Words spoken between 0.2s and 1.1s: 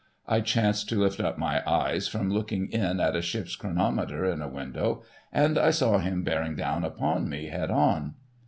I chanced to